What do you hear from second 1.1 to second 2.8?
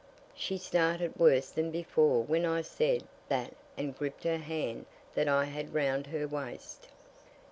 worse than before when I